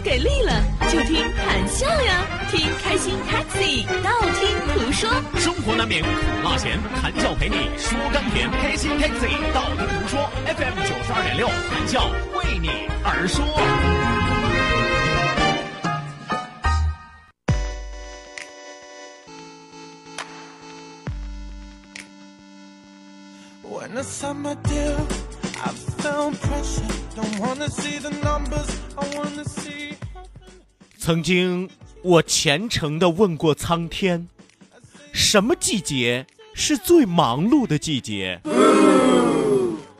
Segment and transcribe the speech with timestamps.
[0.00, 4.10] 不给力了，就听谈笑呀，听开心 Taxi，道
[4.40, 5.10] 听途说。
[5.38, 6.08] 生活难免苦
[6.42, 8.50] 辣咸，谈笑陪你说甘甜。
[8.50, 13.44] 开心 Taxi，道听途说，FM 九十二点六，谈笑为你而说。
[23.62, 24.96] When the summer deal,
[30.98, 31.68] 曾经，
[32.02, 34.28] 我虔诚地问过苍天，
[35.12, 38.40] 什么季节是最忙碌的季节？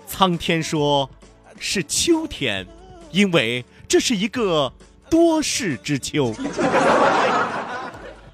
[0.06, 1.10] 苍天说，
[1.58, 2.66] 是秋天，
[3.10, 4.72] 因为这是一个
[5.08, 6.34] 多事之秋。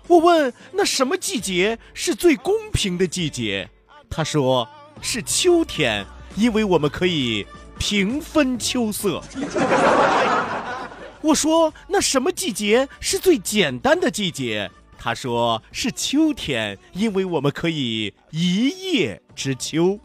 [0.07, 3.69] 我问，那什么季节是最公平的季节？
[4.11, 4.69] 他说，
[5.01, 6.05] 是秋天，
[6.37, 7.47] 因为我们可以
[7.79, 9.23] 平分秋色。
[11.23, 19.98] 我说：“那什么季节是最简单的季节？”他说：“是秋天，因为我们可以一叶知秋。”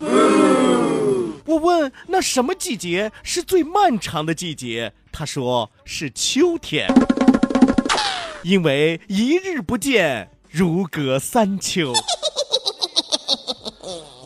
[1.45, 6.87] 我问：“那什么季节是最漫长的季节？”他说：“是秋天，
[8.43, 11.93] 因为一日不见，如隔三秋。”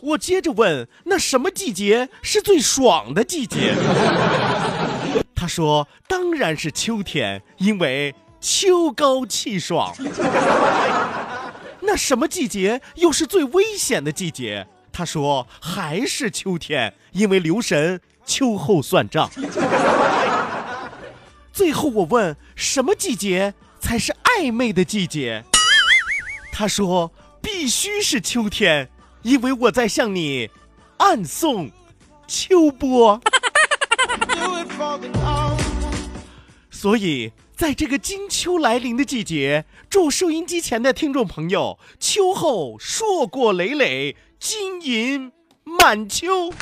[0.06, 3.74] 我接着问：“那什么季节是最爽的季节？”
[5.34, 9.92] 他说：“当然是秋天，因为秋高气爽。
[11.82, 14.68] ”那什么季节又是最危险的季节？
[14.92, 19.28] 他说：“还是秋天，因为留神秋后算账。
[21.52, 25.42] ”最后我问：“什么季节才是暧昧的季节？”
[26.52, 27.10] 他说
[27.42, 28.88] ：“必须是秋天，
[29.26, 30.48] 因为我在向你
[30.98, 31.72] 暗送
[32.28, 33.20] 秋波。”
[36.70, 45.32] 所以，在这个金秋来临的季节，祝收音机前的听众朋友秋后硕果累累，金银
[45.64, 46.52] 满秋。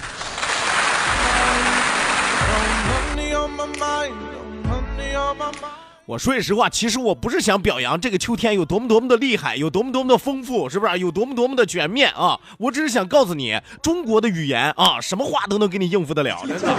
[6.07, 10.99] 我说句实话，其实我不是想表扬这个秋天有多么多么的厉害，有多么多么的丰富，是不是？
[10.99, 12.39] 有多么多么的全面啊！
[12.59, 16.75] 我只是想告诉你，中国的语言啊，什么话都能给你应付得了，真的。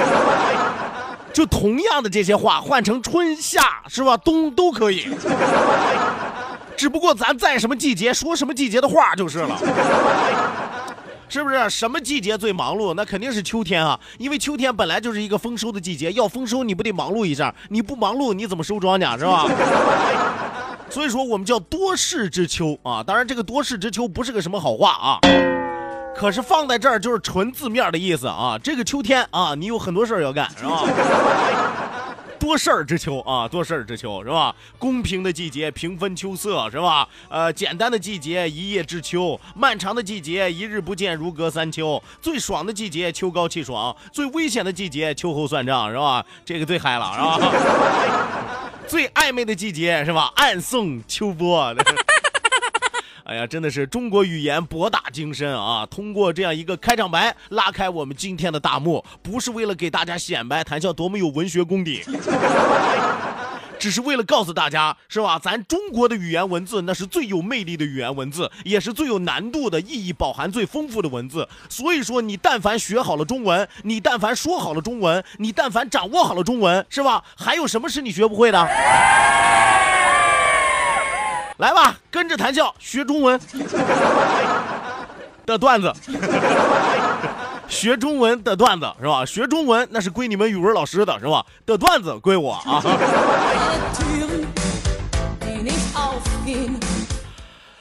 [1.33, 5.07] 就同样的这些话，换成春夏是吧，冬都可以。
[6.77, 9.57] 只不过咱在什么季节说什么季节的话就是了。
[11.27, 12.93] 是不是什么季节最忙碌？
[12.93, 17.53] 那肯定是秋天啊，因为秋天本来就是一个丰收的季节，要丰收你不得忙碌一下？
[17.69, 19.47] 你不忙碌你怎么收庄稼是吧？
[20.89, 23.03] 所以说我们叫多事之秋啊。
[23.03, 25.19] 当然这个多事之秋不是个什么好话啊，
[26.15, 28.57] 可是放在这儿就是纯字面的意思啊。
[28.63, 30.83] 这个秋天啊，你有很多事儿要干是吧？
[32.45, 34.55] 多事儿之秋啊，多事儿之秋是吧？
[34.77, 37.09] 公平的季节，平分秋色是吧？
[37.27, 46.23] 呃，简单的季节，一叶知秋；漫长的季节，一日不见，如隔三秋；最爽的季节，秋高气爽；最危险的季节，秋后算账是吧？
[46.45, 48.69] 这个最嗨了是吧？
[48.87, 50.31] 最暧昧的季节是吧？
[50.35, 51.73] 暗送秋波。
[53.25, 55.83] 哎呀，真的是中国语言博大精深啊！
[55.87, 62.03] 通过这样一个开场白，拉开我们今天的大幕，不是为了给大家显摆谈笑多么有文学功底，
[63.79, 65.39] 只是为了告诉大家，是吧？
[65.39, 71.49] 咱中国的语言文字那是最有魅力的语言文字，也是最有难度的，意义饱含最丰富的文字。
[71.67, 77.23] 所以说，你但凡学好了中文，你但凡说好了中文，你但凡掌握好了中文，是吧？
[77.35, 78.59] 还有什么是你学不会的？
[81.57, 83.37] 来吧，跟着谈笑学中文
[85.45, 85.93] 的段子，
[87.67, 89.25] 学中文的段子是吧？
[89.25, 91.45] 学中文那是归你们语文老师的是吧？
[91.65, 92.81] 的段子归我啊。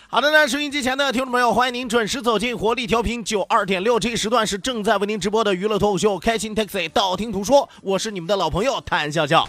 [0.09, 9.49] 好的呢，收音机前的听众朋友，欢迎您准时走进活力调频九二点六，这一时段是正在为您直播的娱乐脱口秀《开心 Taxi》，道听途说，我是你们的老朋友谭笑笑。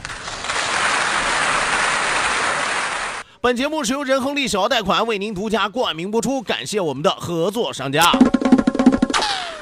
[3.45, 8.11] 本节目是由仁恒利小额贷款为您独家冠名播出，感谢我们的合作商家。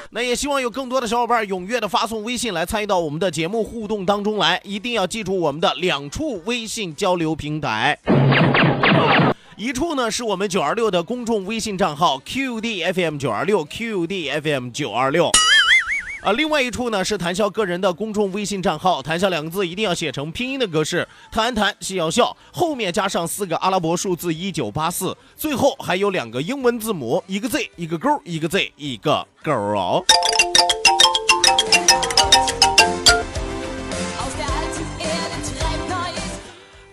[0.08, 7.98] 那也希望有更多的小伙伴踊跃的发送微信来参与到我们的节目互动当中来，一定要记住我们的两处微信交流平台。
[9.58, 15.30] 一处呢是我们九二六的公众微信账号 QDFM 九二六 QDFM 九二六，
[16.24, 30.02] 啊，另外一处呢是谈笑个人的公众微信账号，谈笑两个字一定要写成拼音的格式，谈谈笑笑，后面加上四个阿拉伯数字一九八四，最后还有两个英文字母，一个 Z 一个勾，一个 Z 一个勾哦。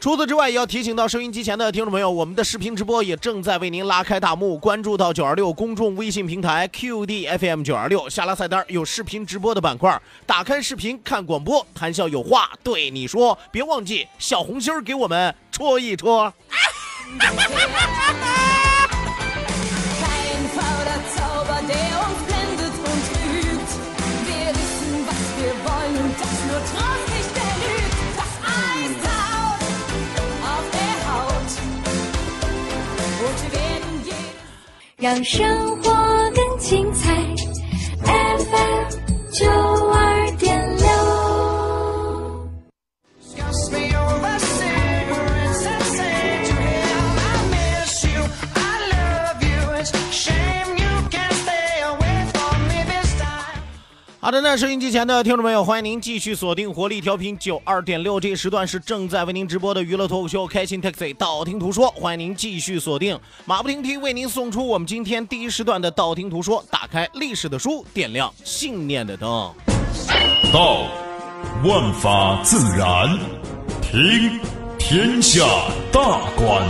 [0.01, 4.57] 除此之外，也要提醒到收音机前的听众朋友，我们的视频直播也正在为您拉开大幕。
[4.57, 16.33] 关注到九二六公众微信平台 QDFM 九二六，下拉菜单有视频直播的板块，打开视频看广播，谈笑有话对你说，别忘记小红心给我们戳一戳。
[35.01, 35.91] 让生活
[36.35, 37.30] 更精彩。
[54.31, 69.27] 好的，那收音机前的听众朋友，欢迎您继续锁定活力调频九二点六，这一时段是正在为您直播的娱乐脱口秀《开心 Taxi》，道听途说，欢迎您继续锁定，马不停蹄为您送出我们今天第一时段的道听途说，打开历史的书，点亮信念的灯。
[70.53, 70.85] 道，
[71.65, 73.09] 万法自然；
[73.81, 74.39] 听，
[74.79, 75.45] 天下
[75.91, 76.65] 大观；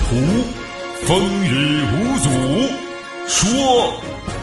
[0.00, 0.16] 图，
[1.06, 2.30] 风雨无阻；
[3.28, 3.92] 说，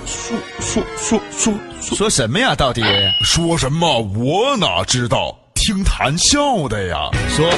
[0.07, 2.55] 说说说说说什么呀？
[2.55, 2.81] 到底
[3.25, 4.01] 说什么？
[4.15, 5.37] 我哪知道？
[5.53, 7.09] 听谈笑的呀。
[7.27, 7.49] 说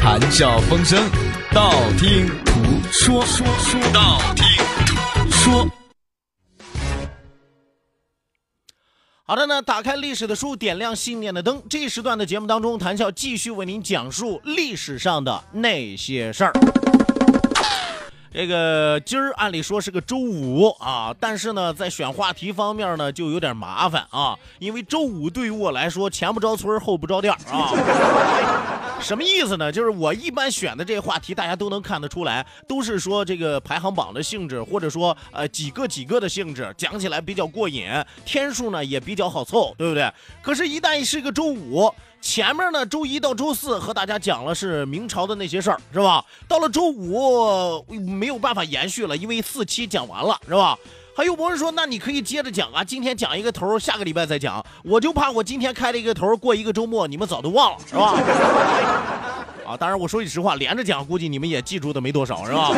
[0.00, 1.00] 谈笑风生，
[1.52, 2.60] 道听途
[2.90, 4.44] 说，说说道听
[4.84, 5.68] 途说。
[9.24, 11.62] 好的呢，打开历史的书，点亮信念的灯。
[11.70, 16.52] 这一时段的节目当中，谈笑继续为您讲述历史上的那些事儿。
[18.34, 27.72] 这个今儿按理说是个周五啊，但是呢，在选话题方面呢，就有点麻烦啊，因为周五对于我来说，前不着村后不着店啊。
[29.02, 29.70] 什么意思呢？
[29.70, 37.86] 就是我一般选的这些话题，大家都能看得出来，都是说这个排行榜的性质，或者说呃几个几个的性质，讲起来比较过瘾，
[38.24, 40.10] 天数呢也比较好凑，对不对？
[40.40, 41.92] 可是，一旦是个周五。
[42.22, 46.24] 前面呢，周一到周四和大家讲了是明朝的那些事儿，是吧？
[46.46, 50.78] 到了周五没有办法延续了，因为四期讲完了，是吧？
[51.14, 54.64] 还有朋友说，那你可以接着讲啊，今天讲一个头，下个礼拜再讲。
[54.84, 58.14] 我就怕我今天开了一个头，过一个周末你们早都忘了，是吧？
[59.66, 62.70] 啊，当然我说句实话，连着讲估计你们也记住的没多少，是吧？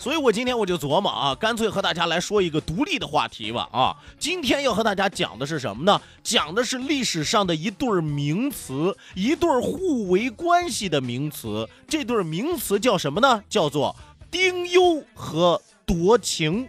[0.00, 3.94] 所以我今天我就琢磨啊，干脆和大家来说一个独立的话题吧啊！
[4.18, 6.00] 今天要和大家讲的是什么呢？
[6.22, 11.68] 讲的是历史上的一对儿名词，一对儿互为关系的名词。
[11.86, 13.44] 这对儿名词叫什么呢？
[13.50, 13.94] 叫做
[14.30, 16.66] 丁忧和夺情。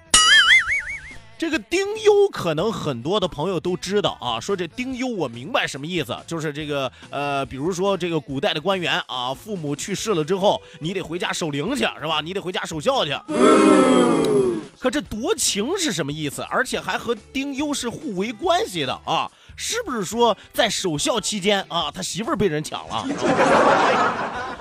[1.41, 12.21] 这个丁忧可能很多的朋友都知道啊，说这丁忧我明白什么意思，就是这个呃，比如说这个古代的官员啊，父母去世了之后，你得回家守灵去，是吧？
[12.21, 13.17] 你得回家守孝去。
[14.79, 16.43] 可这夺情是什么意思？
[16.43, 19.27] 而且还和丁忧是互为关系的啊？
[19.55, 23.03] 是不是说在守孝期间啊，他媳妇儿被人抢了？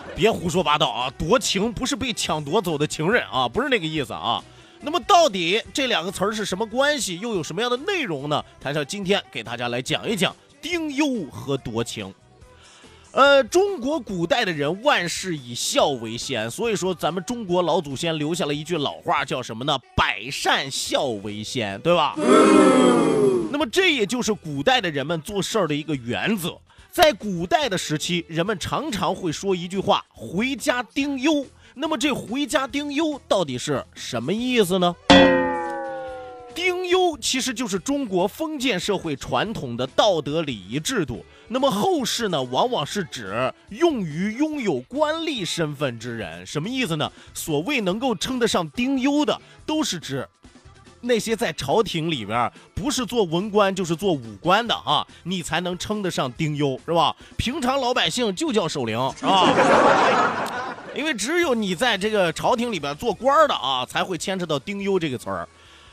[0.16, 1.12] 别胡说八道啊！
[1.18, 4.42] 夺情不是被抢夺走的情人啊，不是那个意思啊。
[4.82, 8.42] 那么到底这两个词儿是什么关系，又有什么样的内容呢？
[8.60, 12.12] 谭笑今天给大家来讲一讲丁忧和夺情。
[13.12, 19.78] 呃，中国古代的人万事以孝为先，所以说咱们中国老祖先留下了一句老话，叫什么呢？
[19.96, 22.14] 百善孝为先，对吧？
[23.50, 26.56] 那么这也就是古代的人们做事儿的一个原则。
[26.90, 31.44] 在古代的时期，人们常常会说一句话：“回家丁忧。”
[31.74, 34.94] 那么这“回家丁忧”到底是什么意思呢？
[36.52, 41.24] 丁忧其实就是中国封建社会传统的道德礼仪制度。
[41.46, 46.44] 那么后世呢，往往是指用于拥有官吏身份之人。
[46.44, 47.10] 什么意思呢？
[47.32, 50.28] 所谓能够称得上丁忧的，都是指
[51.00, 57.14] 那些在朝廷里边不是做文官就是做武官的啊，你才能称得上丁忧，是吧？
[57.36, 59.14] 平常老百姓就叫守灵啊。
[60.94, 65.48] 因为只有你在这个朝廷里边做官的啊，才会牵扯到丁忧这个词儿。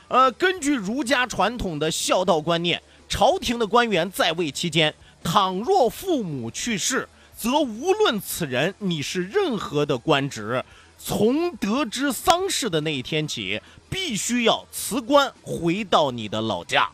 [0.08, 10.64] 呃，根据儒家传统的孝道观念，朝廷的官员在位期间，倘若父母去世，则无论此人你是任何的官职，
[10.98, 16.90] 从得知丧事的那一天起，必须要辞官回到你的老家。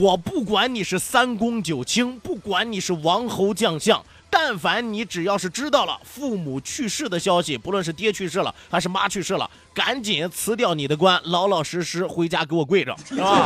[0.00, 4.00] 我不管你是三公九卿，不管你是王侯将相，
[4.30, 13.44] 但凡你只要是知道了父母去世的消息，不论是爹去世了还是妈去世了，赶紧辞掉你的官，老老实实回家给我跪着，是 吧？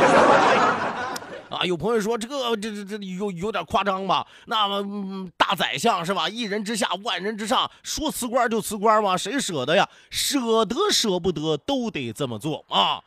[1.49, 4.25] 啊，有朋友说这个这这这有有点夸张吧？
[4.47, 6.27] 那么、嗯、大宰相是吧？
[6.27, 9.15] 一人之下，万人之上，说辞官就辞官吗？
[9.15, 9.87] 谁舍得呀？
[10.09, 12.99] 舍得舍不得都得这么做啊！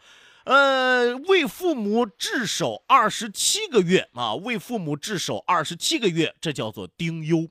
[0.46, 7.48] 呃，为父母至守二十七个月啊，为父母至守二十七个月，这叫做丁忧。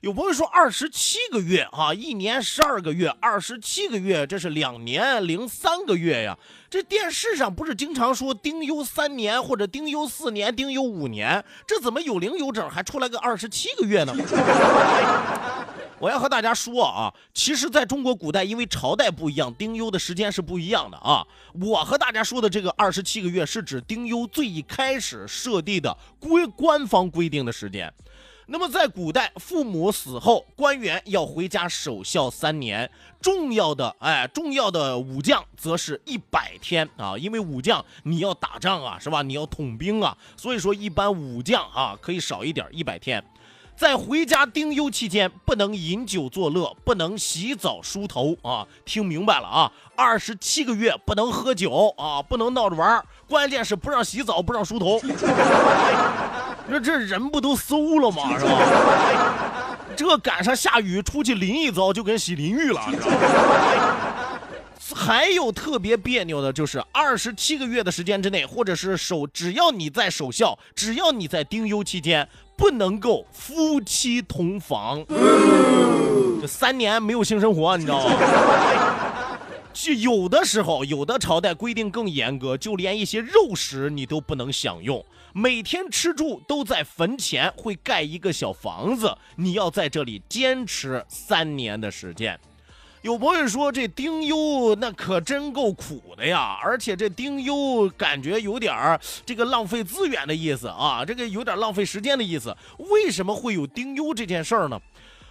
[0.00, 6.38] 有朋友说二十七个月啊，一年十二个月，二十七个月，这是两年零三个月呀。
[6.70, 14.14] 这电视上不是经常说丁忧三年或者丁忧四年、丁忧五年，这怎么有零有整还出来个二十七个月呢？
[16.00, 21.22] 我要和大家说啊，其实在中国古代，因为朝代不一样，丁忧的时间是不一样的啊。
[21.60, 27.92] 我和大家说的这个二十七个月，是指丁忧最一开始设定的规官方规定的时间。
[28.46, 32.90] 那么在古代，父母死后，官员要回家守孝三年，
[33.20, 39.20] 重要的哎，重要的武将则是一百天啊，因为武将你要打仗啊，是吧？
[39.20, 43.22] 你要统兵啊，所以说一般武将啊可以少一点，一百天。
[43.80, 48.66] 在回家丁忧期间，不能饮酒作乐，不能洗澡梳头啊！
[48.84, 49.72] 听明白了啊？
[49.96, 55.00] 二十七个月不能喝酒啊，不能闹着玩，关键是不让洗澡，不让梳头。
[56.68, 58.38] 你说这人不都馊了吗？
[58.38, 59.76] 是吧？
[59.96, 62.82] 这赶上下雨，出去淋一遭就跟洗淋浴了，
[64.94, 72.28] 还有特别别扭的，就是二十七个月的时间之内，或者是守，只要你在守孝，只要你在丁忧期间，
[72.60, 75.02] 不能够夫妻同房。
[76.42, 78.14] 这三年没有性生活，你知道吗？
[79.72, 85.02] 就有的时候，有的朝代规定更严格，就连一些肉食你都不能享用。
[85.32, 92.38] 每天吃住都在坟前会盖一个小房子，你要在这里坚持三年的时间。
[93.02, 102.54] 有朋友说这丁忧那可真够苦的呀，而且这丁忧感觉有点儿这个浪费资源的意思啊，这个有点浪费时间的意思。
[102.76, 104.78] 为什么会有丁忧这件事儿呢？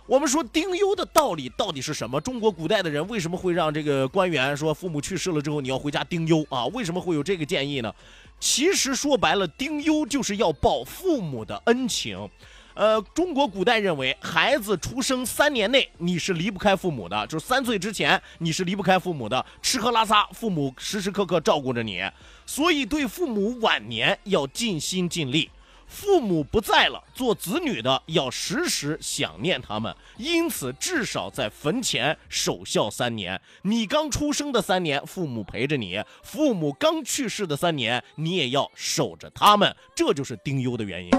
[0.07, 2.19] 我们说丁忧的道理到底是什么？
[2.19, 6.65] 中国古代的人为什么会让这个官员说父母去世了之后你要回家丁忧啊？
[6.67, 7.93] 为什么会有这个建议呢？
[8.39, 12.27] 其实说白了，丁忧就是要报父母的恩情。
[12.73, 22.01] 呃，中国古代认为，孩子出生三年内你是离不开父母的，就是三岁之前你是离不开父母的，吃喝拉撒，父母时时刻刻照顾着你，
[22.45, 25.49] 所以对父母晚年要尽心尽力。
[25.87, 33.41] 父母不在了，做子女的要时时想念他们，因此至少在坟前守孝三年。
[33.63, 39.75] 你刚出生的三年，父母陪着你；父母刚去世的三年，你也要守着他们。
[39.95, 41.09] 这就是丁忧的原因。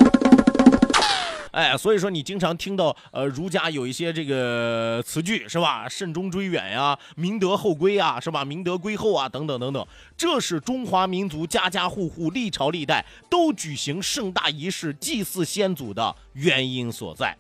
[1.53, 5.89] 哎，所以说你经常听到呃儒家有一些这个词句是吧？
[5.89, 8.45] 慎终追远呀，明德后归啊，是吧？
[8.45, 17.37] 明德归后啊，等等等等，这是中华民族家家户户历朝历代都举行盛大仪式祭祀先祖的原因所在。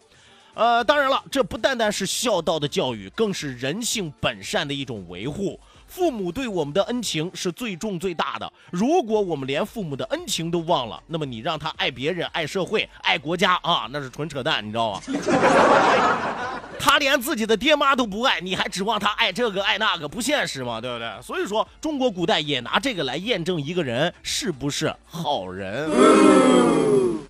[0.54, 5.58] 呃，当然了，这不单单是孝道的教育，更是人性本善的一种维护。
[5.90, 8.50] 父母对我们的恩情是最重最大的。
[8.70, 15.00] 如果我们连父母的恩情都忘了，那么你让他爱别人、爱社会、爱国家啊，那是纯扯淡，你知道吗？
[16.78, 21.10] 他连自己的爹妈都不爱，你还指望他爱这个爱那个，不现实嘛，对不对？
[21.20, 25.90] 所以说，中国古代也拿这个来验证一个人是不是好人。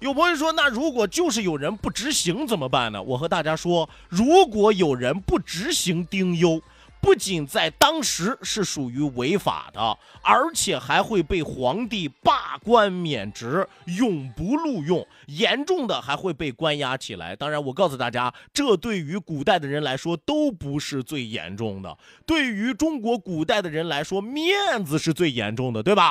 [0.01, 3.03] 有朋友说，那如果就是有人不执行怎么办呢？
[3.03, 6.61] 我和大家说，如果有人不执行丁忧。
[7.01, 13.67] 不仅在当时是属于违法的，而且还会被皇帝罢官免职，
[13.99, 15.07] 永不录用。
[15.27, 17.35] 严重的还会被关押起来。
[17.35, 21.97] 当然，我告诉大家，这对于古代的人来说都不是最严重的。
[22.27, 26.11] 对于中国古代的人来说，面子是最严重的，对吧？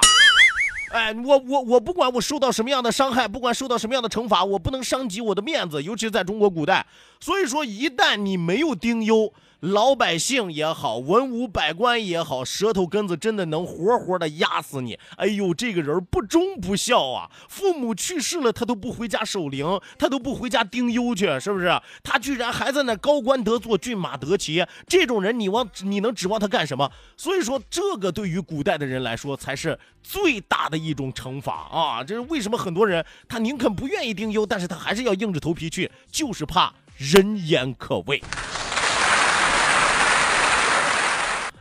[0.91, 6.83] 哎，我我我不管我受到什么样的伤害，不管受到什么样的惩罚，我不能伤及我的面子，尤其是在中国古代。
[7.19, 14.97] 所以说，一旦你没有丁忧，老百姓也好，文武百官也好，舌头根子真的能活活的压死你。
[15.17, 17.29] 哎呦，这个人不忠不孝啊！
[17.49, 21.77] 父母去世了，他都不回家守灵，他都不回家丁忧去，是不是？
[22.01, 26.89] 他居然还在那高官得坐，骏马得骑，这种人你往你能指望他干什么？
[27.17, 32.01] 所以说，这个对于古代的人来说，才是最大的一种惩罚啊！
[32.01, 38.23] 这是为什么很多人他宁肯不愿意丁忧，但是他还是要硬着头皮去，就是怕人言可畏。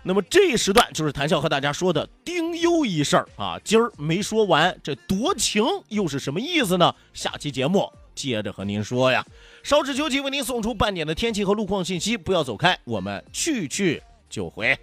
[0.09, 6.95] 那么这一时段就是谈笑和大家说的丁忧一事儿啊，今儿没说完，这夺情又是什么意思呢？
[7.13, 9.23] 下期节目接着和您说呀。
[9.63, 14.75] 稍事休息，为您送出半点的天气和路况信息，不要走开，我们去去就回。